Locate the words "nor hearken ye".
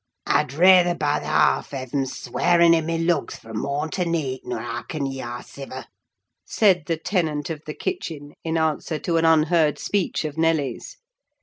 4.43-5.19